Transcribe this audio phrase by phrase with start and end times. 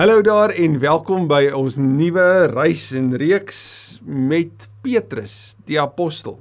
[0.00, 3.58] Hallo daar en welkom by ons nuwe reis en reeks
[4.00, 6.38] met Petrus, die apostel.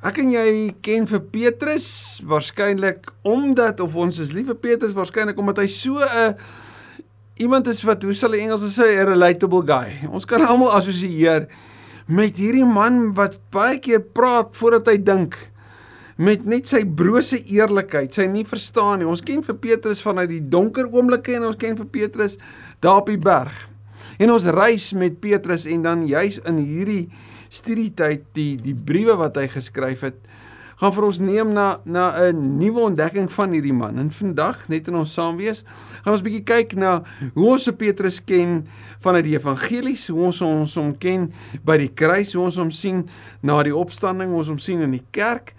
[0.00, 0.44] Ek en jy
[0.80, 1.90] ken vir Petrus
[2.24, 6.32] waarskynlik omdat of ons is lief vir Petrus waarskynlik omdat hy so 'n
[7.44, 10.08] iemand is wat hoe sal die Engels sê 'n relatable guy.
[10.08, 11.48] Ons kan almal assosieer
[12.08, 15.36] met hierdie man wat baie keer praat voordat hy dink
[16.16, 19.08] met net sy brose eerlikheid, sy nie verstaan nie.
[19.08, 22.38] Ons ken vir Petrus vanuit die donker oomblikke en ons ken vir Petrus
[22.80, 23.68] daar op die berg.
[24.20, 27.06] En ons reis met Petrus en dan juis in hierdie
[27.52, 30.18] studietyd die die briewe wat hy geskryf het,
[30.82, 33.98] gaan vir ons neem na na 'n nuwe ontdekking van hierdie man.
[33.98, 35.64] En vandag, net in ons saam wees,
[36.02, 37.02] gaan ons bietjie kyk na
[37.34, 38.66] hoe ons se Petrus ken
[39.00, 41.32] vanuit die evangelies, hoe ons ons hom ken
[41.64, 43.08] by die kruis, hoe ons hom sien
[43.42, 45.54] na die opstanding, hoe ons hom sien in die kerk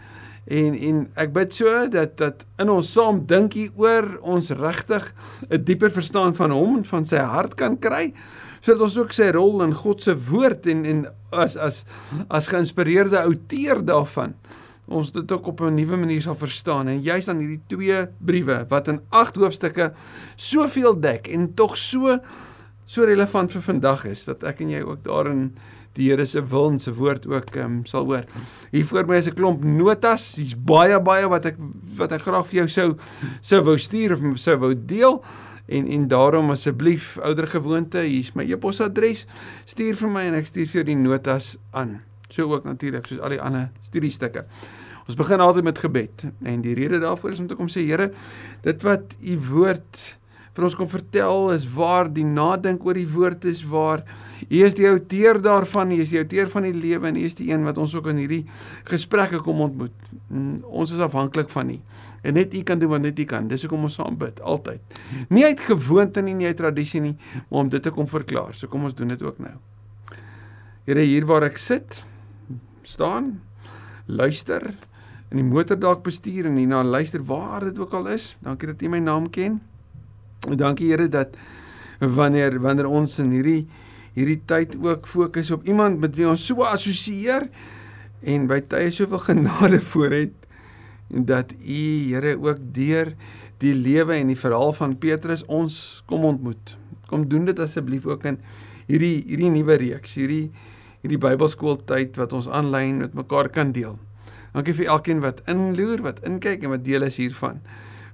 [0.45, 5.13] En en ek bid so dat dat in ons saam dink hieroor ons regtig
[5.49, 8.13] 'n dieper verstaan van hom en van sy hart kan kry
[8.63, 11.85] sodat ons ook sy rol in God se woord en en as as
[12.29, 14.35] as geïnspireerde outeur daarvan
[14.87, 16.87] ons dit ook op 'n nuwe manier sal verstaan.
[16.87, 19.93] En juist aan hierdie twee briewe wat in 8 hoofstukke
[20.35, 22.19] soveel dek en tog so
[22.85, 25.55] so relevant vir vandag is dat ek en jy ook daarin
[25.97, 28.25] die Here se wil en se woord ook um, sal hoor.
[28.71, 30.35] Hier voor my is 'n klomp notas.
[30.35, 31.57] Hier's baie baie wat ek
[31.97, 32.97] wat ek graag vir jou sou
[33.41, 35.23] sou wou stuur of sou wou deel.
[35.67, 39.27] En en daarom asseblief ouer gewoonte, hier's my e-posadres.
[39.65, 42.01] Stuur vir my en ek stuur vir jou die notas aan.
[42.29, 44.45] So ook natuurlik soos al die ander studiestukke.
[45.07, 48.11] Ons begin altyd met gebed en die rede daarvoor is om te kom sê Here,
[48.63, 50.17] dit wat u woord
[50.53, 54.03] vir ons kom vertel is waar die nadink oor die woord is waar
[54.49, 57.35] U is die outeur daarvan, U is die outeur van die lewe en U is
[57.37, 58.41] die een wat ons ook in hierdie
[58.89, 59.93] gesprekke kom ontmoet.
[60.67, 61.77] Ons is afhanklik van U.
[62.23, 63.47] En net U kan doen wat net U kan.
[63.51, 64.99] Dis hoekom ons saam bid altyd.
[65.33, 67.15] Nie uit gewoonte nie, nie uit tradisie nie,
[67.49, 68.55] maar om dit te kom verklaar.
[68.57, 69.55] So kom ons doen dit ook nou.
[70.87, 72.03] Here hier waar ek sit,
[72.83, 73.37] staan,
[74.05, 74.73] luister
[75.33, 78.35] in die motor dalk bestuur en hierna luister waar dit ook al is.
[78.43, 79.61] Dankie dat U my naam ken.
[80.43, 81.37] Dankie Here dat
[81.99, 83.63] wanneer wanneer ons in hierdie
[84.13, 87.47] hierdie tyd ook fokus op iemand met wie ons so assosieer
[88.27, 90.49] en by tye soveel genade voor het
[91.13, 91.79] en dat u
[92.11, 93.13] Here ook deur
[93.63, 96.75] die lewe en die verhaal van Petrus ons kom ontmoet.
[97.07, 98.41] Kom doen dit asseblief ook in
[98.89, 100.49] hierdie hierdie nuwe reeks, hierdie
[101.03, 103.95] hierdie Bybelskooltyd wat ons aanlyn met mekaar kan deel.
[104.51, 107.63] Dankie vir elkeen wat inloer, wat inkyk en wat deel is hiervan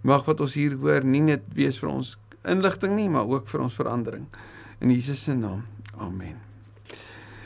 [0.01, 2.17] mag wat ons hier hoor nie net wees vir ons
[2.47, 4.27] inligting nie, maar ook vir ons verandering.
[4.79, 5.65] In Jesus se naam.
[5.99, 6.39] Amen.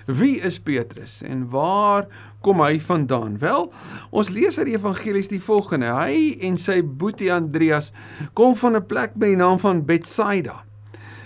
[0.05, 2.07] Wie is Petrus en waar
[2.43, 3.37] kom hy vandaan?
[3.39, 3.69] Wel,
[4.11, 5.93] ons lees uit die evangelies die volgende.
[5.95, 7.93] Hy en sy boetie Andreas
[8.35, 10.63] kom van 'n plek met die naam van Betsaida.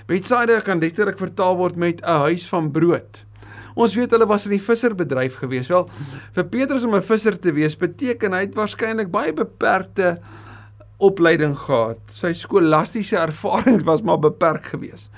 [0.06, 3.26] Betsaida kan letterlik vertaal word met 'n huis van brood.
[3.76, 5.68] Ons weet hulle was in die visserbedryf gewees.
[5.68, 5.90] Wel,
[6.32, 10.18] vir Petrus om 'n visser te wees beteken hy het waarskynlik baie beperkte
[10.98, 12.00] opleiding gehad.
[12.12, 15.12] Sy skolastiese ervarings was maar beperk geweest.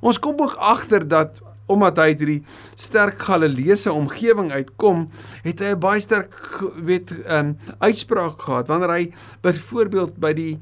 [0.00, 2.42] Ons kom ook agter dat omdat hy uit hierdie
[2.80, 5.08] sterk Galileese omgewing uitkom,
[5.44, 6.32] het hy 'n baie sterk
[6.80, 9.12] weet um uitspraak gehad wanneer hy
[9.42, 10.54] byvoorbeeld by die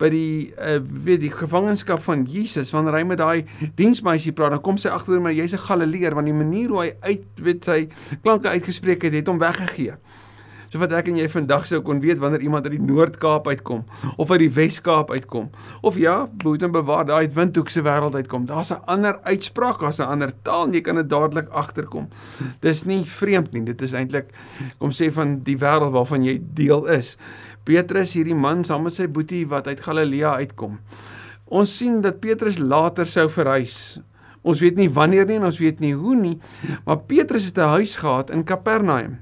[0.00, 3.44] by die uh, weet die gevangenskap van Jesus wanneer hy met daai
[3.76, 6.90] diensmeisie praat dan kom sy agter maar jy's 'n Galileer want die manier hoe hy
[7.00, 7.88] uit weet sy
[8.22, 9.96] klanke uitgespreek het het hom weggegee
[10.70, 13.82] so wat ek en jy vandag sou kon weet wanneer iemand uit die Noord-Kaap uitkom
[14.16, 15.50] of uit die Wes-Kaap uitkom
[15.82, 18.46] of ja, moet en bewaar daai uit Windhoekse wêreld uitkom.
[18.46, 22.08] Daar's 'n ander uitspraak, daar's 'n ander taal en jy kan dit dadelik agterkom.
[22.60, 24.30] Dis nie vreemd nie, dit is eintlik
[24.78, 27.16] kom sê van die wêreld waarvan jy deel is.
[27.64, 30.78] Petrus hierdie man saam met sy boetie wat uit Galilea uitkom.
[31.50, 34.00] Ons sien dat Petrus later sou verhuis.
[34.42, 36.38] Ons weet nie wanneer nie en ons weet nie hoe nie,
[36.86, 39.18] maar Petrus het 'n huis gehad in Kapernaum.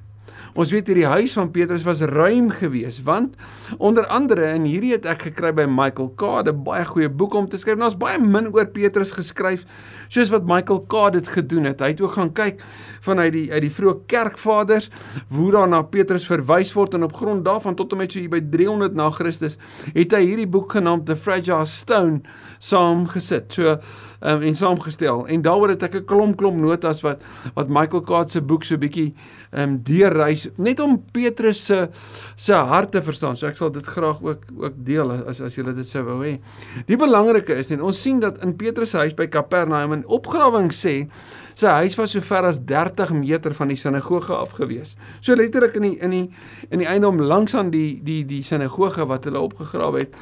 [0.59, 3.37] Ons weet hierdie huis van Petrus was ruim geweest want
[3.79, 7.57] onder andere in hierdie het ek gekry by Michael 'n baie goeie boek om te
[7.57, 7.79] skryf.
[7.87, 9.65] Is baie min oor Petrus geskryf
[10.09, 11.81] soos wat Michael Card dit gedoen het.
[11.81, 12.65] Hy het ook gaan kyk
[13.01, 14.91] vanuit die uit die vroeë kerkvaders
[15.29, 18.29] hoe daar na Petrus verwys word en op grond daarvan tot en met so hier
[18.29, 19.59] by 300 na Christus
[19.95, 22.23] het hy hierdie boek genaamd The Fragile Stone
[22.59, 23.53] saamgesit.
[23.53, 23.79] So
[24.21, 27.23] um, en saamgestel en daaroor het ek 'n klomp klomp notas wat
[27.55, 29.15] wat Michael Card se boek so bietjie
[29.51, 31.89] ehm um, deurreis net om Petrus se
[32.37, 33.37] se hart te verstaan.
[33.37, 36.39] So ek sal dit graag ook ook deel as as julle dit sou wou hê.
[36.87, 40.73] Die belangrike is net ons sien dat in Petrus se huis by Kapernaum 'n opgrawing
[40.73, 41.09] sê
[41.55, 44.97] sy huis was so ver as 30 meter van die sinagoge af gewees.
[45.21, 46.31] So letterlik in die in die
[46.71, 50.17] in die eindom langs aan die die die sinagoge wat hulle opgegrawe het,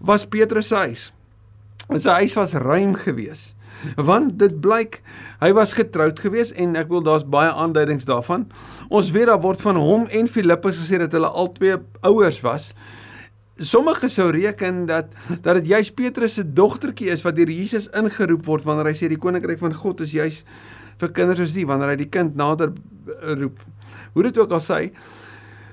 [0.00, 1.12] was Petrus se huis.
[2.00, 3.54] Sy huis was ruim geweest.
[3.96, 5.00] Want dit blyk
[5.42, 8.46] hy was getroud geweest en ek wil daar's baie aanduidings daarvan.
[8.88, 12.70] Ons weet daar word van hom en Filippus gesê dat hulle albei ouers was.
[13.58, 15.10] Sommige sou reken dat
[15.42, 19.10] dat dit juis Petrus se dogtertjie is wat deur Jesus ingeroep word wanneer hy sê
[19.10, 20.42] die koninkryk van God is juis
[21.02, 22.72] vir kinders soos die wanneer hy die kind nader
[23.40, 23.58] roep.
[24.14, 24.80] Hoe dit ook al sê,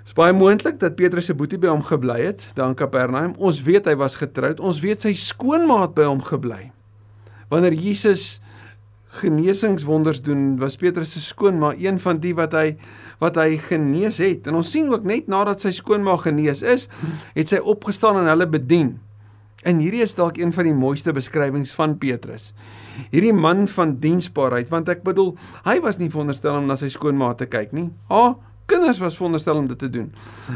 [0.10, 3.36] is baie moontlik dat Petrus se boetie by hom gebly het, daar in Kapernaum.
[3.38, 4.58] Ons weet hy was getroud.
[4.58, 6.72] Ons weet sy skoonmaat by hom gebly.
[7.54, 8.40] Wanneer Jesus
[9.20, 12.66] genesingswonders doen, was Petrus se skoonma een van die wat hy
[13.22, 14.50] wat hy genees het.
[14.50, 16.88] En ons sien ook net nadat sy skoonma genees is,
[17.38, 18.96] het sy opgestaan en hulle bedien.
[19.68, 22.54] En hierdie is dalk een van die mooiste beskrywings van Petrus.
[23.12, 25.36] Hierdie man van diensbaarheid, want ek bedoel,
[25.68, 27.90] hy was nie veronderstel om na sy skoonma te kyk nie.
[28.10, 28.38] Ha,
[28.70, 30.10] kinders was veronderstel om dit te doen.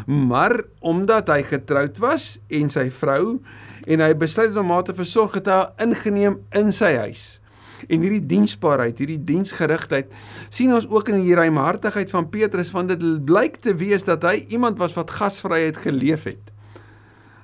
[0.06, 3.40] Maar omdat hy getroud was en sy vrou
[3.84, 7.44] en hy besluit om haar te versorg het hy ingeneem in sy huis
[7.92, 10.12] en hierdie diensbaarheid, hierdie diensgerigtheid
[10.54, 14.44] sien ons ook in die ruimhartigheid van Petrus want dit blyk te wees dat hy
[14.56, 16.52] iemand was wat gasvryheid geleef het.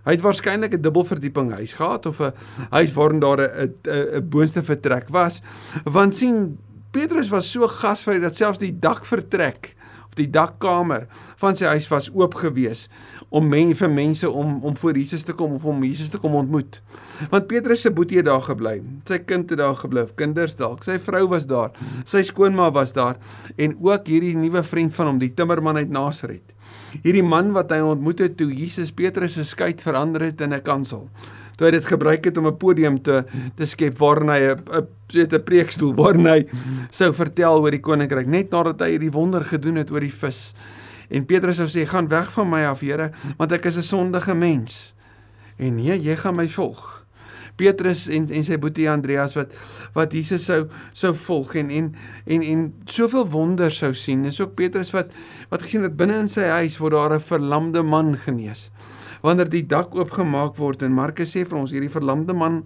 [0.06, 2.33] Hy het waarskynlik 'n dubbelverdieping huis gehad of 'n
[2.69, 5.42] huis waarin daar 'n boonste vertrek was.
[5.83, 6.57] Want sien
[6.92, 9.78] Petrus was so gasvry dat selfs die dakvertrek of
[10.19, 11.07] die dakkamer
[11.39, 12.88] van sy huis was oop gewees
[13.30, 16.36] om men, vir mense om om voor Jesus te kom of om Jesus te kom
[16.39, 16.81] ontmoet.
[17.30, 18.80] Want Petrus se boetie het daar gebly.
[19.07, 20.83] Sy kind het daar gebly, kinders dalk.
[20.88, 21.74] Sy vrou was daar.
[22.10, 23.19] Sy skoonma was daar
[23.57, 26.56] en ook hierdie nuwe vriend van hom, die timmerman uit Nasaret.
[27.04, 30.62] Hierdie man wat hy ontmoet het toe Jesus Petrus se skei verander het in 'n
[30.65, 31.10] kansel
[31.59, 33.25] toe hy dit gebruik het om 'n podium te
[33.56, 36.45] te skep waarin hy 'n weet 'n preekstoel waarin hy
[36.91, 40.53] sou vertel oor die koninkryk net nadat hy hierdie wonder gedoen het oor die vis.
[41.09, 44.35] En Petrus sou sê: "Gaan weg van my af, Here, want ek is 'n sondige
[44.35, 44.95] mens."
[45.57, 47.06] En nee, jy gaan my volg.
[47.56, 49.51] Petrus en en sy boetie Andreas wat
[49.94, 51.95] wat Jesus sou sou volg en en
[52.25, 54.23] en en soveel wonders sou sien.
[54.23, 55.12] Dis ook Petrus wat
[55.50, 58.71] wat gesien het binne in sy huis word daar 'n verlamde man genees
[59.25, 62.63] wanneer die dak oopgemaak word en Markus sê vir ons hierdie verlamde man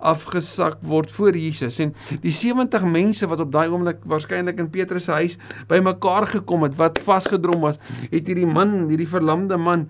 [0.00, 1.76] afgesak word voor Jesus.
[1.84, 1.92] En
[2.22, 5.36] die 70 mense wat op daai oomblik waarskynlik in Petrus se huis
[5.68, 9.88] bymekaar gekom het wat vasgedrom was het hierdie man hierdie verlamde man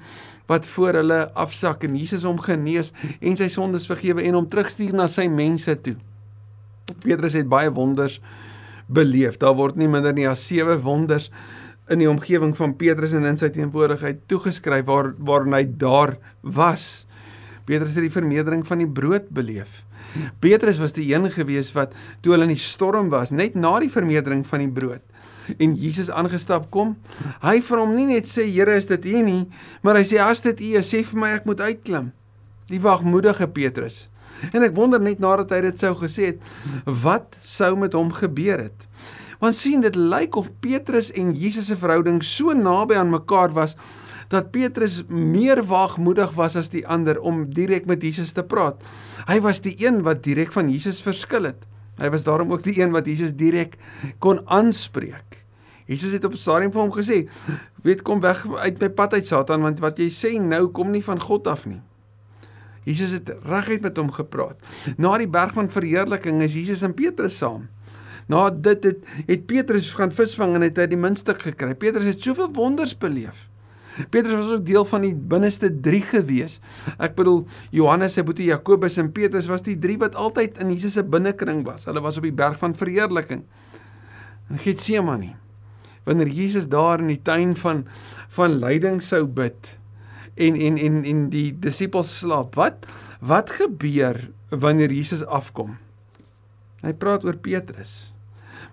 [0.51, 2.91] wat voor hulle afsak en Jesus hom genees
[3.21, 5.95] en sy sondes vergewe en hom terugstuur na sy mense toe.
[7.05, 8.19] Petrus het baie wonders
[8.91, 9.39] beleef.
[9.39, 11.31] Daar word nie minder nie as 7 wonders
[11.91, 17.07] in die omgewing van Petrus en in sy teenwoordigheid toegeskryf waar waarin hy daar was.
[17.67, 19.83] Petrus het die vermeerdering van die brood beleef.
[20.43, 23.93] Petrus was die een gewees wat toe hulle in die storm was, net na die
[23.93, 25.05] vermeerdering van die brood
[25.59, 26.95] en Jesus aangestap kom,
[27.43, 29.43] hy vir hom nie net sê Here is dit U nie,
[29.83, 32.11] maar hy sê as dit U is, sê vir my ek moet uitklim.
[32.71, 34.05] Die wagmoedige Petrus.
[34.55, 36.53] En ek wonder net nadat hy dit sou gesê het,
[36.87, 38.87] wat sou met hom gebeur het?
[39.41, 43.77] Want sien dit lyk of Petrus en Jesus se verhouding so naby aan mekaar was
[44.31, 48.79] dat Petrus meer waagmoedig was as die ander om direk met Jesus te praat.
[49.27, 51.65] Hy was die een wat direk van Jesus verskil het.
[52.01, 53.77] Hy was daarom ook die een wat Jesus direk
[54.23, 55.41] kon aanspreek.
[55.91, 57.27] Jesus het op stadium vir hom gesê:
[57.83, 61.03] "Weet kom weg uit my pad uit Satan want wat jy sê nou kom nie
[61.05, 61.81] van God af nie."
[62.85, 64.57] Jesus het reguit met hom gepraat.
[64.97, 67.69] Na die berg van verheerliking is Jesus en Petrus saam.
[68.31, 71.75] Na dit het, het Petrus gaan visvang en het hy die muntstuk gekry.
[71.75, 73.49] Petrus het soveel wonders beleef.
[74.09, 76.61] Petrus was ook deel van die binneste 3 gewees.
[77.03, 77.43] Ek bedoel
[77.75, 81.65] Johannes se boetie Jakobus en Petrus was die 3 wat altyd in Jesus se binnekring
[81.67, 81.89] was.
[81.91, 83.43] Hulle was op die berg van verheerliking.
[84.51, 85.35] In Getsemane.
[86.07, 87.85] Wanneer Jesus daar in die tuin van
[88.33, 89.75] van lyding sou bid
[90.41, 92.57] en en en en die disippels slaap.
[92.57, 92.87] Wat
[93.21, 95.77] wat gebeur wanneer Jesus afkom?
[96.81, 98.15] Hy praat oor Petrus.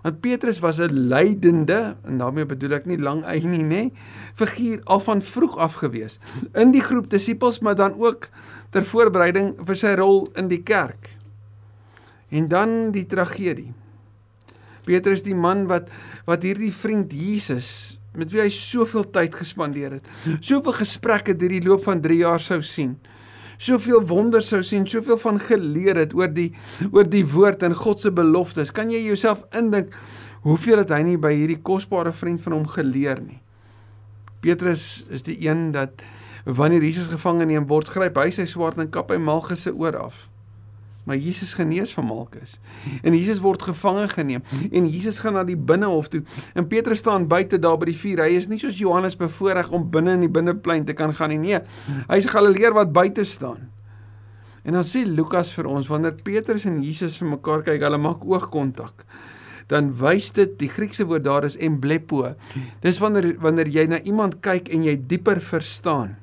[0.02, 3.90] Want Petrus was 'n lydende en daarmee bedoel ek nie lang eie nie, nê,
[4.34, 6.18] figuur al van vroeg af gewees
[6.54, 8.28] in die groep disippels, maar dan ook
[8.70, 11.10] ter voorbereiding vir sy rol in die kerk.
[12.30, 13.72] En dan die tragedie.
[14.84, 15.90] Petrus die man wat
[16.24, 20.06] wat hierdie vriend Jesus met wie hy soveel tyd gespandeer het,
[20.40, 22.96] soveel gesprekke deur die loop van 3 jaar sou sien
[23.58, 26.52] soveel wonders sou sien, soveel van geleer het oor die
[26.92, 28.72] oor die woord en God se beloftes.
[28.74, 29.94] Kan jy jouself indink
[30.46, 33.40] hoeveel het hy nie by hierdie kosbare vriend van hom geleer nie?
[34.40, 36.04] Petrus is die een dat
[36.46, 39.98] wanneer Jesus gevange neem word, gryp hy sy swaard en kap hy Malchus se oor
[39.98, 40.28] af
[41.08, 42.58] maar Jesus genees van Malkus.
[43.02, 46.20] En Jesus word gevange geneem en Jesus gaan na die binnehof toe.
[46.54, 48.20] En Petrus staan buite daar by die vuur.
[48.26, 51.40] Hy is nie soos Johannes bevoorreg om binne in die binneplein te kan gaan nie.
[51.40, 51.62] Nee,
[52.10, 53.70] hy is 'n Galileer wat buite staan.
[54.64, 58.24] En dan sê Lukas vir ons wanneer Petrus en Jesus vir mekaar kyk, hulle maak
[58.24, 59.04] oogkontak.
[59.66, 62.34] Dan wys dit die Griekse woord daar is emblepo.
[62.80, 66.16] Dis wanneer wanneer jy na iemand kyk en jy dieper verstaan.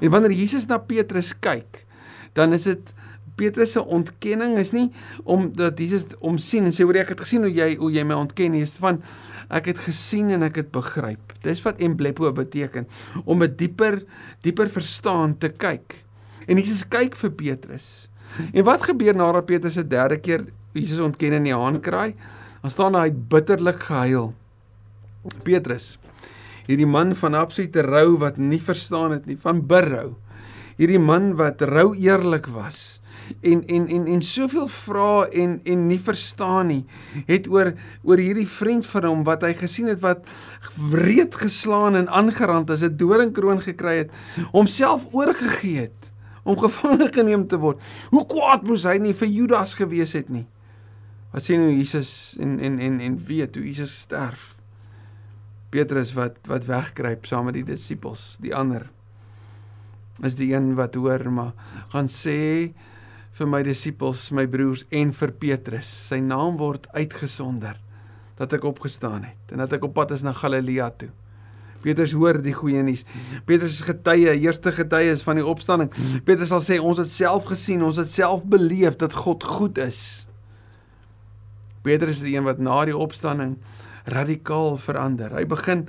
[0.00, 1.86] En wanneer Jesus na Petrus kyk,
[2.32, 2.94] dan is dit
[3.34, 4.88] Petrus se ontkenning is nie
[5.26, 8.18] omdat Jesus hom sien en sê hoor ek het gesien hoe jy hoe jy my
[8.18, 9.00] ontken nie, is van
[9.54, 11.34] ek het gesien en ek het begryp.
[11.42, 12.86] Dis wat emblepo beteken
[13.24, 14.02] om 'n dieper
[14.42, 16.04] dieper verstaan te kyk.
[16.46, 18.08] En Jesus kyk vir Petrus.
[18.52, 22.14] En wat gebeur nadat Petrus se derde keer Jesus ontken in die haan kraai?
[22.62, 24.34] Dan staan hy bitterlik gehuil.
[25.42, 25.98] Petrus,
[26.66, 30.14] hierdie man van absolute rou wat nie verstaan het nie, van berou.
[30.76, 33.00] Hierdie man wat rou eerlik was
[33.40, 36.84] en en en en soveel vra en en nie verstaan nie
[37.26, 40.24] het oor oor hierdie vriend van hom wat hy gesien het wat
[40.90, 44.10] wreed geslaan en aangerand as 'n doringkroon gekry het
[44.52, 46.12] homself oorgegee het
[46.44, 47.80] om gevange geneem te word.
[48.12, 50.44] Hoe kwaad moes hy nie vir Judas gewees het nie.
[51.32, 54.52] Wat sê nou Jesus en en en en weet hoe Jesus sterf.
[55.74, 58.90] Petrus wat wat wegkruip saam met die disippels, die ander
[60.22, 61.54] is die een wat hoor maar
[61.90, 62.70] gaan sê
[63.34, 67.80] vir my disippels, my broers en vir Petrus, sy naam word uitgesonder
[68.38, 71.10] dat ek opgestaan het en dat ek op pad is na Galilea toe.
[71.84, 73.02] Petrus hoor die goeie nuus.
[73.44, 75.90] Petrus is getuie, eerste getuie is van die opstanding.
[76.24, 80.00] Petrus sal sê ons het self gesien, ons het self beleef dat God goed is.
[81.84, 83.58] Petrus is die een wat na die opstanding
[84.08, 85.34] radikaal verander.
[85.36, 85.84] Hy begin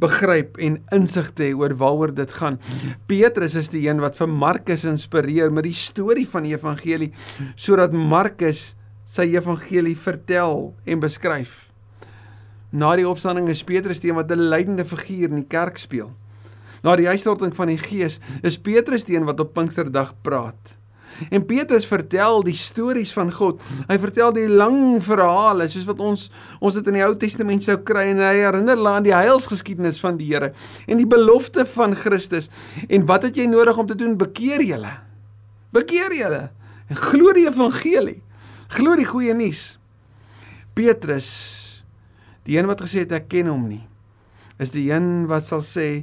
[0.00, 2.58] begryp en insig te hê oor waaroor dit gaan.
[3.10, 7.12] Petrus is die een wat vir Markus inspireer met die storie van die evangelie
[7.54, 8.74] sodat Markus
[9.10, 11.70] sy evangelie vertel en beskryf.
[12.70, 16.12] Na die opstanding is Petrus die een wat 'n leidende figuur in die kerk speel.
[16.82, 20.79] Na die uitstorting van die Gees is Petrus die een wat op Pinksterdag praat.
[21.30, 23.60] En Petrus vertel die stories van God.
[23.88, 26.28] Hy vertel die lang verhale soos wat ons
[26.60, 30.00] ons dit in die Ou Testament sou kry en hy herinner hulle aan die heilsgeskiedenis
[30.02, 30.52] van die Here
[30.86, 32.50] en die belofte van Christus.
[32.88, 34.18] En wat het jy nodig om te doen?
[34.20, 34.94] Bekeer julle.
[35.74, 36.44] Bekeer julle
[36.90, 38.20] en glo die evangelie.
[38.70, 39.74] Glo die goeie nuus.
[40.74, 41.30] Petrus
[42.50, 43.82] Die een wat gesê het ek ken hom nie,
[44.60, 46.02] is die een wat sal sê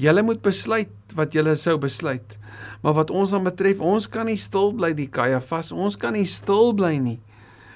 [0.00, 2.36] julle moet besluit wat julle sou besluit.
[2.82, 5.72] Maar wat ons dan betref, ons kan nie stil bly die kaja vas.
[5.72, 7.20] Ons kan nie stil bly nie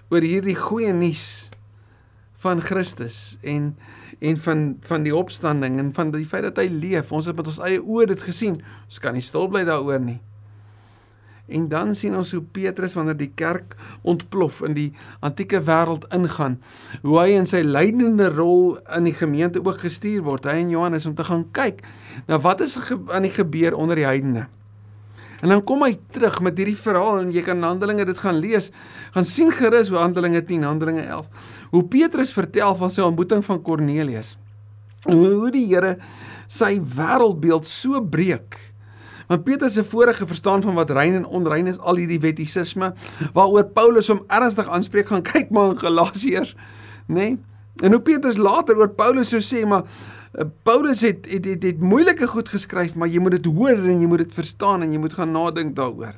[0.09, 1.50] oor hierdie goeie nuus
[2.40, 3.75] van Christus en
[4.25, 7.12] en van van die opstanding en van die feit dat hy leef.
[7.14, 8.57] Ons het met ons eie oë dit gesien.
[8.88, 10.18] Ons kan nie stil bly daaroor nie.
[11.49, 14.90] En dan sien ons hoe Petrus wanneer die kerk ontplof in die
[15.25, 16.59] antieke wêreld ingaan,
[17.02, 21.09] hoe hy in sy leidende rol in die gemeente ook gestuur word, hy en Johannes
[21.09, 21.81] om te gaan kyk
[22.28, 24.45] na wat is aan die gebeur onder die heidene.
[25.38, 28.73] En dan kom hy terug met hierdie verhaal en jy kan Handelinge dit gaan lees,
[29.14, 33.62] gaan sien gerus hoe Handelinge 10, Handelinge 11, hoe Petrus vertel van sy ontmoeting van
[33.62, 34.35] Kornelius.
[35.07, 35.95] Hoe die Here
[36.50, 38.59] sy wêreldbeeld so breek
[39.28, 42.94] Want Petrus se vorige verstaan van wat rein en onrein is, al hierdie wettisisme
[43.37, 46.54] waaroor Paulus hom ernstig aanspreek gaan kyk maar in Galasiërs,
[47.06, 47.14] nê?
[47.14, 47.38] Nee?
[47.85, 49.85] En hoe Petrus later oor Paulus sou sê maar
[50.32, 54.00] eh, Paulus het het het, het moeilike goed geskryf, maar jy moet dit hoor en
[54.00, 56.16] jy moet dit verstaan en jy moet gaan nadink daaroor.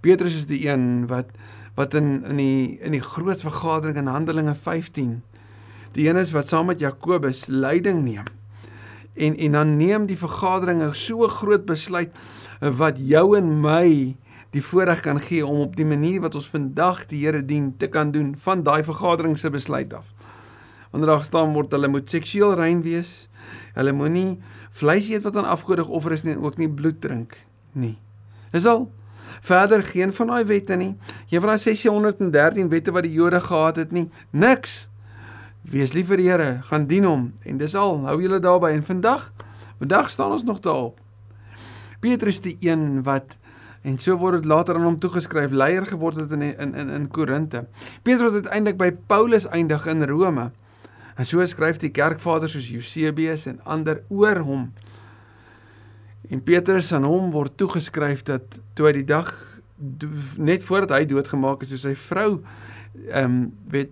[0.00, 1.34] Petrus is die een wat
[1.74, 5.22] wat in in die in die groot vergadering in Handelinge 15
[5.92, 8.30] die een is wat saam met Jakobus leiding neem
[9.14, 12.12] en en dan neem die vergadering 'n so groot besluit
[12.60, 14.16] wat jou en my
[14.54, 17.88] die voorreg kan gee om op die manier wat ons vandag die Here dien te
[17.90, 20.06] kan doen van daai vergadering se besluit af.
[20.90, 23.28] Wanneer daar gestaan word hulle moet seksueel rein wees.
[23.74, 24.38] Hulle moenie
[24.70, 27.34] vleis eet wat aan afgode geoffer is nie en ook nie bloed drink
[27.72, 27.98] nie.
[28.54, 28.86] Dis al
[29.44, 30.94] verder geen van daai wette nie.
[31.28, 34.06] Jy van daai 613 wette wat die Jode gehad het nie.
[34.30, 34.84] Niks.
[35.64, 38.02] Wees lief vir die Here, gaan dien hom en dis al.
[38.04, 39.30] Hou julle daarby en vandag,
[39.80, 40.98] vandag staan ons nog daarop.
[42.04, 43.38] Petrus die een wat
[43.84, 47.08] en so word dit later aan hom toegeskryf leier geword het in in in in
[47.08, 47.64] Korinte.
[48.02, 50.50] Petrus het uiteindelik by Paulus eindig in Rome.
[51.16, 54.72] En so skryf die kerkvaders soos Eusebius en ander oor hom.
[56.28, 59.32] En Petrus aan hom word toegeskryf dat toe hy die dag
[60.38, 62.42] net voordat hy doodgemaak is, so sy vrou
[63.10, 63.90] ehm um, weet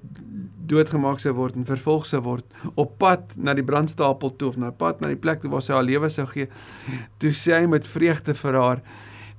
[0.69, 2.47] doodgemaak sou word en vervolg sou word
[2.79, 5.75] op pad na die brandstapel toe of na pad na die plek toe waar sy
[5.75, 6.49] haar lewe sou gee.
[7.23, 8.83] Toe sê hy met vreugde vir haar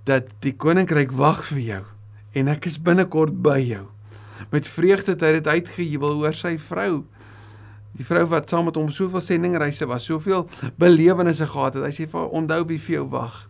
[0.08, 1.84] dat die koninkryk wag vir jou
[2.34, 3.86] en ek is binnekort by jou.
[4.52, 7.04] Met vreugde het hy dit uitgejubel oor sy vrou.
[7.94, 10.48] Die vrou wat saam met hom soveel sendingreise was, soveel
[10.82, 11.86] belewennisse gehad het.
[11.86, 13.44] Hy sê vir onthou wie vir jou wag.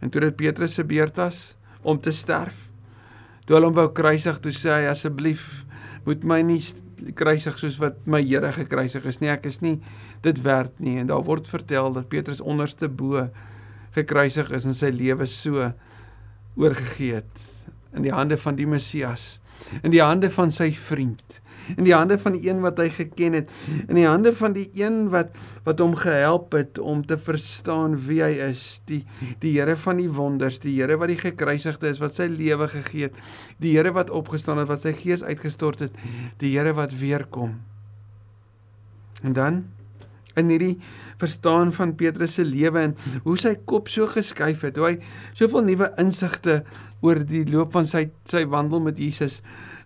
[0.00, 1.42] En toe dit Petrus se beurt was,
[1.84, 2.56] om te sterf.
[3.44, 5.66] Toe hulle hom wou kruisig, toe sê hy asseblief
[6.06, 6.60] moet my nie
[7.16, 9.30] kruisig soos wat my Here gekruisig is nie.
[9.32, 9.78] Ek is nie
[10.24, 10.98] dit werd nie.
[11.00, 13.28] En daar word vertel dat Petrus onderste bo
[13.96, 15.72] gekruisig is en sy lewe so
[16.60, 17.46] oorgegee het
[17.96, 19.38] in die hande van die Messias,
[19.82, 21.40] in die hande van sy vriend,
[21.76, 23.50] in die hande van die een wat hy geken het,
[23.86, 28.22] in die hande van die een wat wat hom gehelp het om te verstaan wie
[28.24, 29.02] hy is, die
[29.42, 33.08] die Here van die wonders, die Here wat die gekruisigde is, wat sy lewe gegee
[33.08, 33.18] het,
[33.62, 36.00] die Here wat opgestaan het, wat sy gees uitgestort het,
[36.42, 37.58] die Here wat weer kom.
[39.22, 39.64] En dan
[40.38, 40.76] in hierdie
[41.20, 42.94] verstaan van Petrus se lewe en
[43.24, 44.96] hoe sy kop so geskuif het, hoe hy
[45.32, 46.60] soveel nuwe insigte
[47.02, 49.40] oor die loop van sy sy wandel met Jesus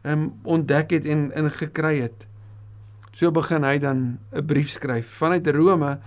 [0.04, 2.26] um, ontdek het en in gekry het.
[3.14, 5.98] So begin hy dan 'n brief skryf vanuit Rome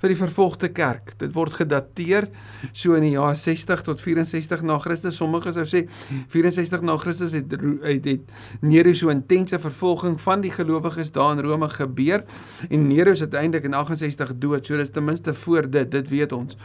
[0.00, 1.12] vir die vervolgde kerk.
[1.20, 2.28] Dit word gedateer
[2.72, 5.18] so in die jaar 60 tot 64 na Christus.
[5.20, 5.84] Sommige sou sê
[6.32, 11.44] 64 na Christus het het, het Nero so intense vervolging van die gelowiges daar in
[11.44, 12.24] Rome gebeur
[12.68, 14.66] en Nero is uiteindelik in 68 dood.
[14.66, 16.56] So dis ten minste voor dit, dit weet ons.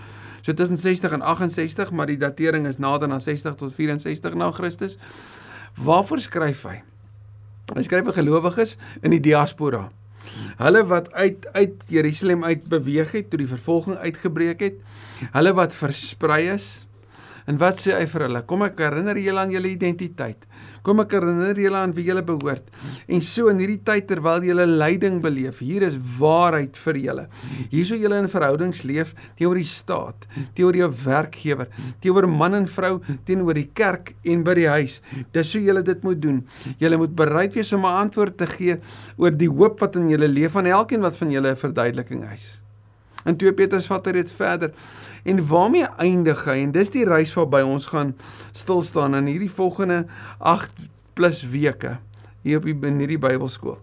[0.45, 4.51] So tussen 60 en 68, maar die datering is nader aan 60 tot 64 na
[4.51, 4.97] Christus.
[5.75, 6.75] Waarvoor skryf hy?
[7.73, 9.87] Hy skryf vir gelowiges in die diaspora.
[10.59, 14.81] Hulle wat uit uit Jerusalem uit beweeg het toe die vervolging uitgebreek het.
[15.31, 16.85] Hulle wat versprei is.
[17.45, 18.41] En wat sê hy vir hulle?
[18.49, 20.47] Kom ek herinner julle aan julle identiteit.
[20.85, 22.67] Kom ek herinner julle aan wie julle behoort.
[23.09, 27.23] En so in hierdie tyd terwyl julle lyding beleef, hier is waarheid vir julle.
[27.71, 30.27] Hierso julle in verhoudings leef teenoor die staat,
[30.57, 31.71] teenoor jou werkgewer,
[32.03, 34.99] teenoor man en vrou, teenoor die kerk en by die huis.
[35.33, 36.43] Dis so julle dit moet doen.
[36.81, 38.77] Julle moet bereid wees om 'n antwoord te gee
[39.17, 42.61] oor die hoop wat in julle leef aan elkeen wat van julle 'n verduideliking eis.
[43.25, 44.71] In 2 Petrus vat hy dit verder.
[45.25, 46.59] En waarmee eindig hy?
[46.61, 48.13] En dis die reis waarby ons gaan
[48.53, 50.03] stil staan in hierdie volgende
[50.37, 50.85] 8
[51.17, 51.97] plus weke
[52.45, 53.79] hier op die in hierdie Bybelskool.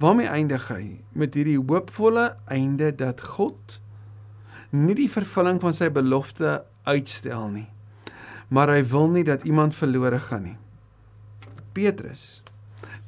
[0.00, 1.02] Waarmee eindig hy?
[1.12, 3.78] Met hierdie hoopvolle einde dat God
[4.72, 7.68] nie die vervulling van sy belofte uitstel nie.
[8.48, 10.56] Maar hy wil nie dat iemand verlore gaan nie.
[11.76, 12.40] Petrus,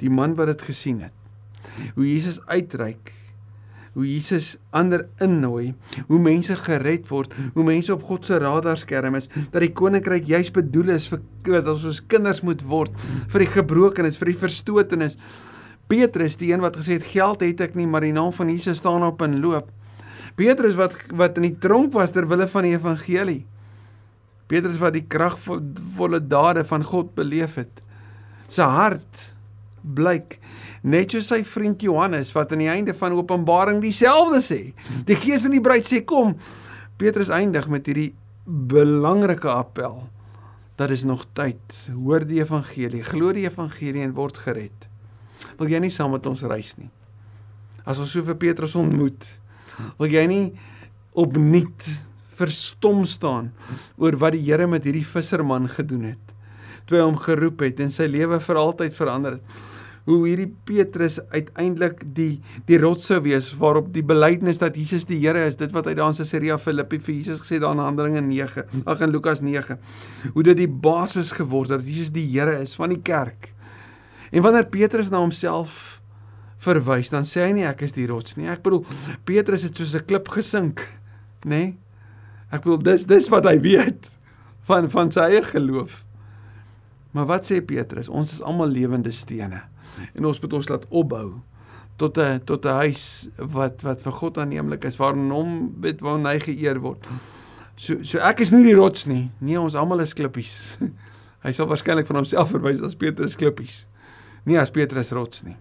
[0.00, 1.16] die man wat dit gesien het,
[1.96, 3.12] hoe Jesus uitreik
[3.94, 5.72] hoe Jesus ander innooi,
[6.08, 10.50] hoe mense gered word, hoe mense op God se radarskerm is, dat die koninkryk juis
[10.54, 12.94] bedoel is vir dat ons ons kinders moet word
[13.32, 15.18] vir die gebrokenes, vir die verstotenes.
[15.90, 18.80] Petrus, die een wat gesê het geld het ek nie, maar die naam van Jesus
[18.80, 19.68] staan op en loop.
[20.34, 23.42] Petrus wat wat in die tronk was ter wille van die evangelie.
[24.50, 27.82] Petrus wat die kragvolle dade van God beleef het.
[28.50, 29.28] Sy hart
[29.84, 30.38] blyk
[30.84, 34.60] net soos sy vriend Johannes wat aan die einde van Openbaring dieselfde sê.
[35.08, 36.36] Die Gees in die bruid sê kom.
[37.00, 38.12] Petrus eindig met hierdie
[38.44, 40.02] belangrike appel.
[40.76, 41.78] Dat is nog tyd.
[41.94, 44.88] Hoor die evangelie, glo die evangelie en word gered.
[45.58, 46.90] Wil jy nie saam met ons reis nie?
[47.88, 49.28] As ons so vir Petrus ontmoet,
[50.00, 50.44] wil jy nie
[51.16, 51.88] opnuut
[52.34, 53.52] verstom staan
[54.00, 56.32] oor wat die Here met hierdie visserman gedoen het?
[56.84, 59.62] Toe hy hom geroep het en sy lewe vir altyd verander het
[60.04, 65.18] hoe hierdie Petrus uiteindelik die die rots sou wees waarop die belydenis dat Jesus die
[65.22, 68.20] Here is, dit wat hy daar in Caesarea Philippi vir Jesus gesê daar in Handelinge
[68.26, 69.78] 9, ag in Lukas 9.
[70.34, 73.50] Hoe dit die basis geword het dat Jesus die Here is van die kerk.
[74.30, 76.02] En wanneer Petrus na homself
[76.64, 78.48] verwys, dan sê hy nie ek is die rots nie.
[78.52, 78.84] Ek bedoel
[79.28, 80.84] Petrus het soos 'n klip gesink,
[81.44, 81.48] nê?
[81.48, 81.76] Nee?
[82.52, 84.10] Ek bedoel dis dis wat hy weet
[84.68, 86.04] van van sy eie geloof.
[87.12, 88.08] Maar wat sê Petrus?
[88.08, 89.62] Ons is almal lewende stene
[90.14, 91.28] en ons moet ons laat opbou
[91.96, 96.18] tot 'n tot 'n huis wat wat vir God aanneemlik is waarin hom weet waar
[96.18, 97.06] hy geëer word.
[97.76, 99.30] So so ek is nie die rots nie.
[99.38, 100.78] Nee, ons almal is klippies.
[101.44, 103.86] hy sal waarskynlik van homself verwys as Petrus klippies.
[104.44, 105.56] Nie as Petrus rots nie.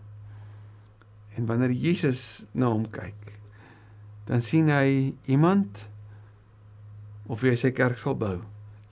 [1.38, 3.40] En wanneer Jesus na hom kyk,
[4.26, 5.90] dan sien hy iemand
[7.28, 8.42] of wie hy sy kerk sal bou.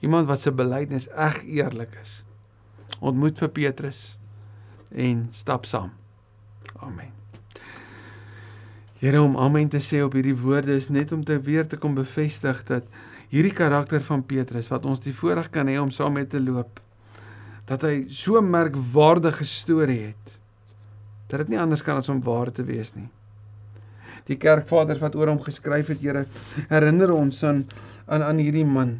[0.02, 2.24] Iemand wat se belydenis reg eerlik is.
[3.00, 4.16] Ontmoet vir Petrus
[4.94, 5.90] en stap saam.
[6.80, 7.10] Amen.
[9.02, 11.94] Here om amen te sê op hierdie woorde is net om te weer te kom
[11.94, 12.86] bevestig dat
[13.32, 16.78] hierdie karakter van Petrus wat ons die voorreg kan hê om saam met te loop
[17.66, 20.38] dat hy so merkwaardige storie het
[21.32, 23.08] dat dit nie anders kan as om waar te wees nie.
[24.28, 26.26] Die kerkvaders wat oor hom geskryf het, Here,
[26.68, 27.64] herinner ons aan
[28.06, 28.98] aan aan hierdie man.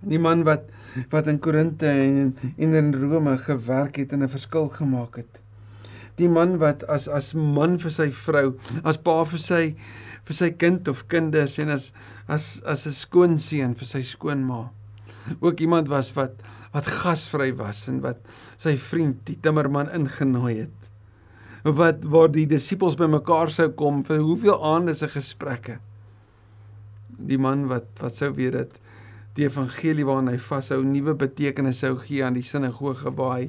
[0.00, 0.68] Die man wat
[1.10, 5.40] wat in Korinte en en in Rome gewerk het en 'n verskil gemaak het.
[6.16, 9.76] Die man wat as as man vir sy vrou, as pa vir sy
[10.24, 11.92] vir sy kind of kinders en as
[12.28, 14.70] as as 'n skoonseun vir sy skoonma.
[15.40, 18.18] ook iemand was wat wat gasvry was en wat
[18.60, 20.74] sy vriend die timmerman ingenooi het.
[21.64, 25.78] Wat waar die disippels bymekaar sou kom vir hoeveel aande se gesprekke.
[27.16, 28.76] Die man wat wat sou weet dat
[29.36, 33.48] die evangelie waarna hy vashou nuwe betekenis sou gee aan die sinagoge waar hy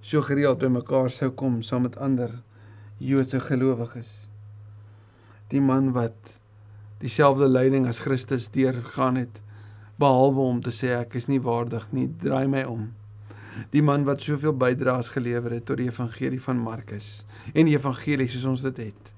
[0.00, 2.40] so gereeld bymekaar sou kom saam met ander
[3.02, 4.28] Joodse gelowiges.
[5.50, 6.38] Die man wat
[7.02, 9.40] dieselfde lyding as Christus deurgaan het
[10.00, 12.90] behalwe om te sê ek is nie waardig nie, draai my om.
[13.74, 18.30] Die man wat soveel bydraes gelewer het tot die evangelie van Markus en die evangelie
[18.30, 19.12] soos ons dit het.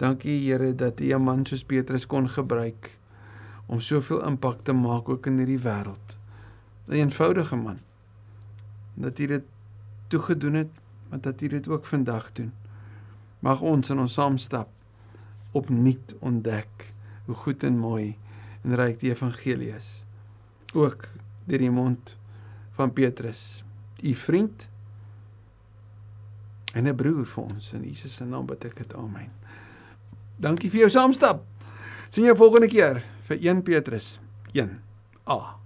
[0.00, 2.98] Dankie Here dat U 'n man soos Petrus kon gebruik
[3.68, 6.16] om soveel impak te maak ook in hierdie wêreld.
[6.88, 7.78] 'n Eenvoudige man.
[8.94, 9.44] Dat U dit
[10.08, 10.72] toegedoen het,
[11.08, 12.52] maar dat U dit ook vandag doen.
[13.38, 14.68] Mag ons in ons saamstap
[15.52, 16.92] opnuut ontdek
[17.24, 18.16] hoe goed en mooi
[18.62, 20.04] en ryk die evangelie is
[20.74, 21.08] ook
[21.48, 22.16] deur die mond
[22.76, 23.64] van Petrus,
[24.02, 24.68] u vriend
[26.72, 28.94] en 'n broer vir ons in Jesus se naam bid ek dit.
[28.94, 29.32] Amen.
[30.36, 31.42] Dankie vir jou saamstap.
[32.10, 34.20] Sien jou volgende keer vir 1 Petrus
[34.54, 34.80] 1.
[35.26, 35.57] A.